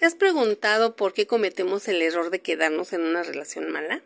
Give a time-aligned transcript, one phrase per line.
[0.00, 4.02] ¿Te has preguntado por qué cometemos el error de quedarnos en una relación mala?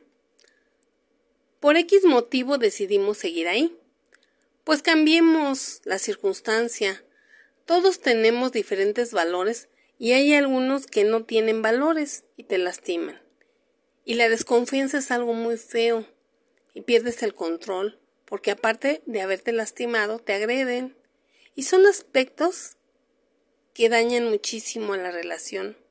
[1.60, 3.78] Por X motivo decidimos seguir ahí.
[4.64, 7.04] Pues cambiemos la circunstancia.
[7.64, 13.22] Todos tenemos diferentes valores y hay algunos que no tienen valores y te lastiman.
[14.04, 16.04] Y la desconfianza es algo muy feo
[16.74, 20.96] y pierdes el control porque aparte de haberte lastimado te agreden
[21.54, 22.78] y son aspectos
[23.74, 25.83] que dañan muchísimo a la relación.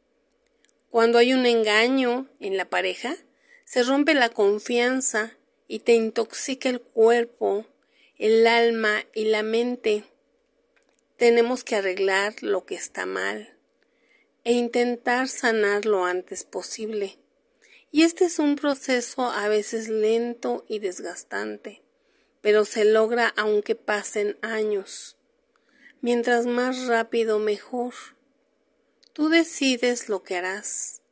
[0.94, 3.16] Cuando hay un engaño en la pareja,
[3.66, 5.36] se rompe la confianza
[5.68, 7.66] y te intoxica el cuerpo,
[8.20, 10.04] el alma y la mente.
[11.18, 13.58] Tenemos que arreglar lo que está mal
[14.44, 17.18] e intentar sanar lo antes posible.
[17.90, 21.82] Y este es un proceso a veces lento y desgastante,
[22.42, 25.18] pero se logra aunque pasen años.
[26.02, 27.96] Mientras más rápido mejor.
[29.14, 31.04] Tú decides lo que harás.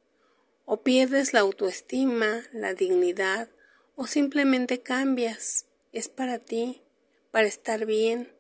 [0.66, 3.50] O pierdes la autoestima, la dignidad,
[3.96, 5.68] o simplemente cambias.
[5.92, 6.82] Es para ti,
[7.30, 8.34] para estar bien,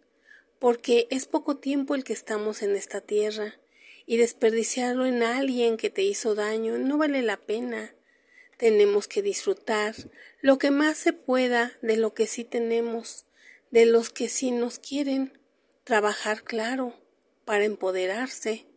[0.58, 3.60] porque es poco tiempo el que estamos en esta tierra,
[4.08, 7.94] y desperdiciarlo en alguien que te hizo daño no vale la pena.
[8.58, 9.94] Tenemos que disfrutar
[10.42, 13.26] lo que más se pueda de lo que sí tenemos,
[13.70, 15.38] de los que sí nos quieren,
[15.84, 16.96] trabajar claro,
[17.46, 18.71] para empoderarse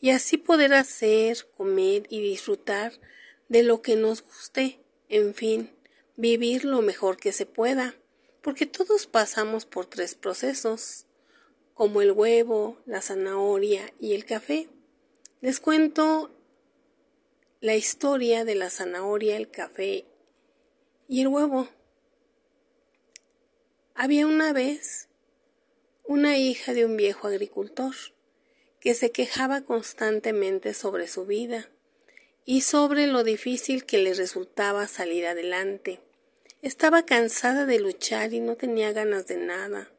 [0.00, 2.92] y así poder hacer, comer y disfrutar
[3.48, 5.70] de lo que nos guste, en fin,
[6.16, 7.96] vivir lo mejor que se pueda,
[8.42, 11.06] porque todos pasamos por tres procesos,
[11.74, 14.68] como el huevo, la zanahoria y el café.
[15.40, 16.30] Les cuento
[17.60, 20.04] la historia de la zanahoria, el café
[21.08, 21.68] y el huevo.
[23.94, 25.08] Había una vez
[26.04, 27.94] una hija de un viejo agricultor
[28.80, 31.68] que se quejaba constantemente sobre su vida
[32.44, 36.00] y sobre lo difícil que le resultaba salir adelante.
[36.62, 39.90] Estaba cansada de luchar y no tenía ganas de nada.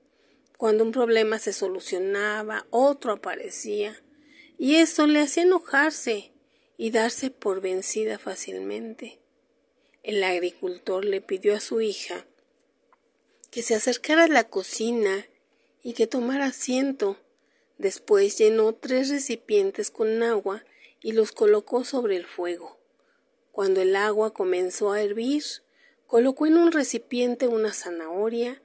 [0.58, 4.02] Cuando un problema se solucionaba, otro aparecía,
[4.58, 6.34] y eso le hacía enojarse
[6.78, 9.20] y darse por vencida fácilmente.
[10.04, 12.26] El agricultor le pidió a su hija
[13.52, 15.28] que se acercara a la cocina
[15.82, 17.18] y que tomara asiento
[17.80, 20.66] Después llenó tres recipientes con agua
[21.02, 22.78] y los colocó sobre el fuego.
[23.54, 25.44] Cuando el agua comenzó a hervir,
[26.06, 28.62] colocó en un recipiente una zanahoria,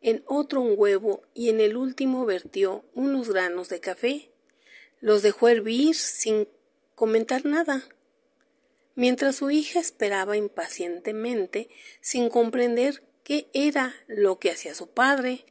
[0.00, 4.30] en otro un huevo y en el último vertió unos granos de café.
[4.98, 6.48] Los dejó hervir sin
[6.94, 7.86] comentar nada.
[8.94, 11.68] Mientras su hija esperaba impacientemente,
[12.00, 15.44] sin comprender qué era lo que hacía su padre,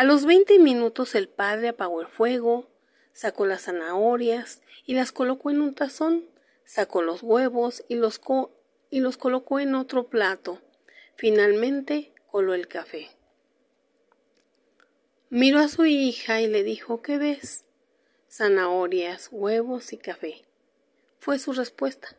[0.00, 2.70] a los veinte minutos el padre apagó el fuego,
[3.12, 6.24] sacó las zanahorias y las colocó en un tazón,
[6.64, 8.18] sacó los huevos y los,
[8.88, 10.62] y los colocó en otro plato.
[11.16, 13.10] Finalmente coló el café.
[15.28, 17.66] Miró a su hija y le dijo ¿Qué ves?
[18.30, 20.46] Zanahorias, huevos y café.
[21.18, 22.16] Fue su respuesta.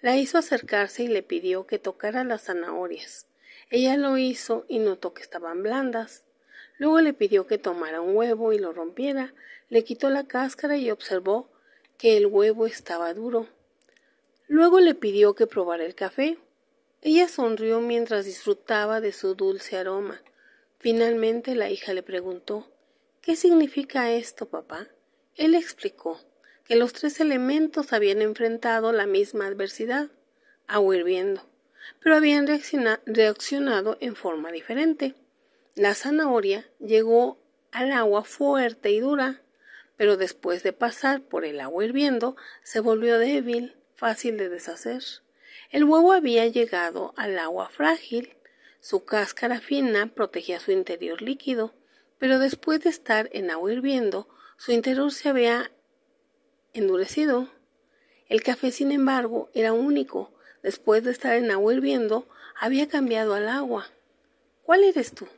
[0.00, 3.26] La hizo acercarse y le pidió que tocara las zanahorias.
[3.68, 6.24] Ella lo hizo y notó que estaban blandas.
[6.78, 9.34] Luego le pidió que tomara un huevo y lo rompiera,
[9.68, 11.50] le quitó la cáscara y observó
[11.98, 13.48] que el huevo estaba duro.
[14.46, 16.38] Luego le pidió que probara el café.
[17.02, 20.22] Ella sonrió mientras disfrutaba de su dulce aroma.
[20.78, 22.70] Finalmente la hija le preguntó
[23.20, 24.86] ¿Qué significa esto, papá?
[25.36, 26.20] Él explicó
[26.64, 30.08] que los tres elementos habían enfrentado la misma adversidad,
[30.66, 31.42] agua hirviendo,
[32.00, 35.14] pero habían reaccionado en forma diferente.
[35.78, 37.38] La zanahoria llegó
[37.70, 39.42] al agua fuerte y dura,
[39.96, 42.34] pero después de pasar por el agua hirviendo
[42.64, 45.04] se volvió débil, fácil de deshacer.
[45.70, 48.36] El huevo había llegado al agua frágil,
[48.80, 51.72] su cáscara fina protegía su interior líquido,
[52.18, 55.70] pero después de estar en agua hirviendo, su interior se había
[56.72, 57.50] endurecido.
[58.28, 60.34] El café, sin embargo, era único.
[60.60, 62.28] Después de estar en agua hirviendo,
[62.58, 63.86] había cambiado al agua.
[64.64, 65.28] ¿Cuál eres tú?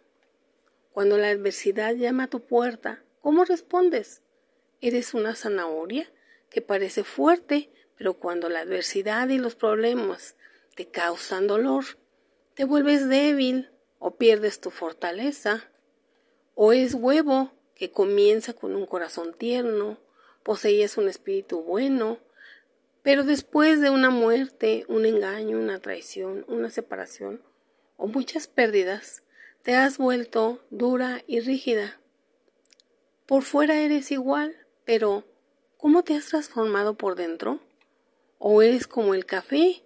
[0.92, 4.22] Cuando la adversidad llama a tu puerta, ¿cómo respondes?
[4.80, 6.10] ¿Eres una zanahoria
[6.50, 10.36] que parece fuerte, pero cuando la adversidad y los problemas
[10.74, 11.84] te causan dolor,
[12.54, 15.70] te vuelves débil o pierdes tu fortaleza?
[16.54, 19.98] ¿O es huevo que comienza con un corazón tierno,
[20.42, 22.18] posees un espíritu bueno,
[23.02, 27.42] pero después de una muerte, un engaño, una traición, una separación
[27.96, 29.22] o muchas pérdidas,
[29.62, 32.00] te has vuelto dura y rígida.
[33.26, 35.24] Por fuera eres igual, pero
[35.80, 37.58] ¿Cómo te has transformado por dentro?
[38.36, 39.82] ¿O eres como el café?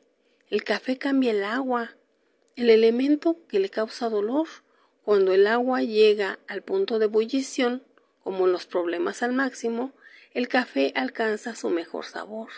[0.50, 1.94] El café cambia el agua,
[2.56, 4.48] el elemento que le causa dolor.
[5.04, 7.84] Cuando el agua llega al punto de ebullición,
[8.24, 9.92] como los problemas al máximo,
[10.32, 12.48] el café alcanza su mejor sabor.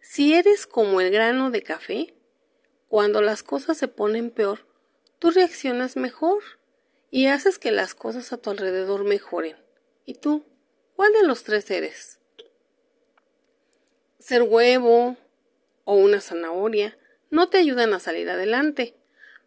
[0.00, 2.16] Si eres como el grano de café,
[2.88, 4.66] cuando las cosas se ponen peor,
[5.18, 6.42] tú reaccionas mejor
[7.10, 9.56] y haces que las cosas a tu alrededor mejoren.
[10.04, 10.44] ¿Y tú?
[10.96, 12.18] ¿Cuál de los tres eres?
[14.18, 15.16] Ser huevo
[15.84, 16.96] o una zanahoria
[17.30, 18.94] no te ayudan a salir adelante,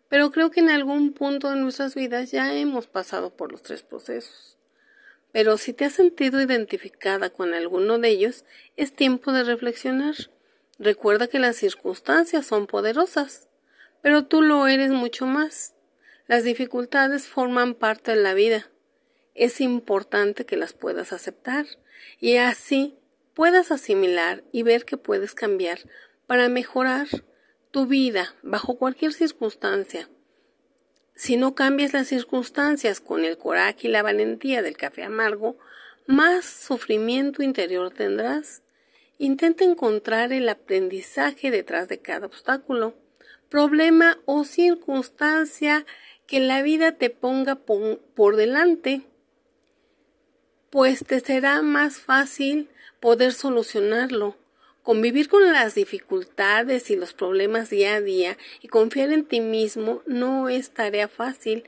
[0.10, 3.84] pero creo que en algún punto de nuestras vidas ya hemos pasado por los tres
[3.84, 4.58] procesos.
[5.32, 10.16] Pero si te has sentido identificada con alguno de ellos, es tiempo de reflexionar.
[10.80, 13.47] Recuerda que las circunstancias son poderosas,
[14.08, 15.76] pero tú lo eres mucho más.
[16.28, 18.72] Las dificultades forman parte de la vida.
[19.36, 21.66] Es importante que las puedas aceptar
[22.22, 22.96] y así
[23.34, 25.80] puedas asimilar y ver que puedes cambiar
[26.26, 27.08] para mejorar
[27.72, 30.08] tu vida bajo cualquier circunstancia.
[31.14, 35.58] Si no cambias las circunstancias con el coraje y la valentía del café amargo,
[36.06, 38.62] más sufrimiento interior tendrás.
[39.18, 42.96] Intenta encontrar el aprendizaje detrás de cada obstáculo,
[43.50, 45.86] problema o circunstancia
[46.26, 49.02] que la vida te ponga por delante,
[50.70, 52.70] pues te será más fácil
[53.00, 54.36] poder solucionarlo
[54.88, 60.02] Convivir con las dificultades y los problemas día a día y confiar en ti mismo
[60.06, 61.66] no es tarea fácil,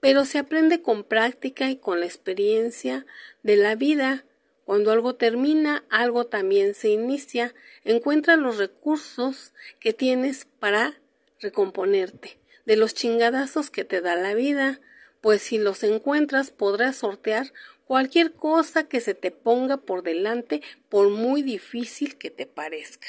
[0.00, 3.04] pero se aprende con práctica y con la experiencia
[3.42, 4.24] de la vida.
[4.64, 7.54] Cuando algo termina, algo también se inicia.
[7.84, 11.00] Encuentra los recursos que tienes para
[11.40, 14.80] recomponerte de los chingadazos que te da la vida,
[15.20, 17.52] pues si los encuentras podrás sortear
[17.86, 23.08] cualquier cosa que se te ponga por delante, por muy difícil que te parezca.